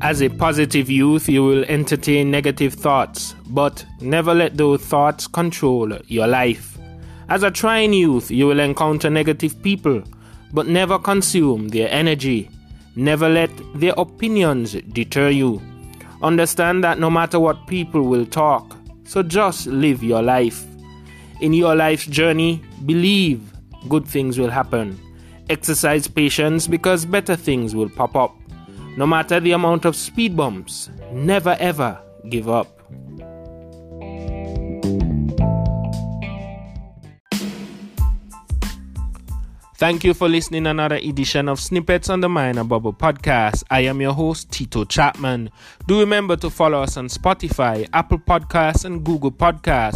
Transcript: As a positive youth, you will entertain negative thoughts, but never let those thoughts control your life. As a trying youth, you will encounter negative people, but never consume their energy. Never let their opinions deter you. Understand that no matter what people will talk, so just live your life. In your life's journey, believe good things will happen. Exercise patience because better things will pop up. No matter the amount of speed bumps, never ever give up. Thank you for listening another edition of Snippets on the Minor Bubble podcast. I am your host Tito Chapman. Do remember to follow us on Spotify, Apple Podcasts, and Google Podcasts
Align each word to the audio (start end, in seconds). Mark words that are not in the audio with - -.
As 0.00 0.22
a 0.22 0.28
positive 0.28 0.88
youth, 0.88 1.28
you 1.28 1.42
will 1.42 1.64
entertain 1.64 2.30
negative 2.30 2.74
thoughts, 2.74 3.34
but 3.48 3.84
never 4.00 4.32
let 4.32 4.56
those 4.56 4.80
thoughts 4.80 5.26
control 5.26 5.92
your 6.06 6.28
life. 6.28 6.78
As 7.28 7.42
a 7.42 7.50
trying 7.50 7.92
youth, 7.92 8.30
you 8.30 8.46
will 8.46 8.60
encounter 8.60 9.10
negative 9.10 9.60
people, 9.60 10.04
but 10.52 10.68
never 10.68 11.00
consume 11.00 11.68
their 11.68 11.90
energy. 11.90 12.48
Never 12.94 13.28
let 13.28 13.50
their 13.74 13.92
opinions 13.96 14.74
deter 14.92 15.30
you. 15.30 15.60
Understand 16.22 16.84
that 16.84 17.00
no 17.00 17.10
matter 17.10 17.40
what 17.40 17.66
people 17.66 18.02
will 18.02 18.24
talk, 18.24 18.76
so 19.04 19.24
just 19.24 19.66
live 19.66 20.04
your 20.04 20.22
life. 20.22 20.64
In 21.40 21.52
your 21.52 21.74
life's 21.74 22.06
journey, 22.06 22.62
believe 22.86 23.52
good 23.88 24.06
things 24.06 24.38
will 24.38 24.50
happen. 24.50 24.96
Exercise 25.50 26.06
patience 26.06 26.68
because 26.68 27.04
better 27.04 27.34
things 27.34 27.74
will 27.74 27.88
pop 27.88 28.14
up. 28.14 28.37
No 28.96 29.06
matter 29.06 29.40
the 29.40 29.52
amount 29.52 29.84
of 29.84 29.94
speed 29.94 30.36
bumps, 30.36 30.90
never 31.12 31.56
ever 31.60 32.00
give 32.28 32.48
up. 32.48 32.78
Thank 39.78 40.02
you 40.02 40.12
for 40.12 40.28
listening 40.28 40.66
another 40.66 40.96
edition 40.96 41.48
of 41.48 41.60
Snippets 41.60 42.10
on 42.10 42.20
the 42.20 42.28
Minor 42.28 42.64
Bubble 42.64 42.92
podcast. 42.92 43.62
I 43.70 43.82
am 43.82 44.00
your 44.00 44.12
host 44.12 44.50
Tito 44.50 44.84
Chapman. 44.84 45.50
Do 45.86 46.00
remember 46.00 46.34
to 46.38 46.50
follow 46.50 46.82
us 46.82 46.96
on 46.96 47.06
Spotify, 47.06 47.88
Apple 47.92 48.18
Podcasts, 48.18 48.84
and 48.84 49.04
Google 49.04 49.30
Podcasts 49.30 49.94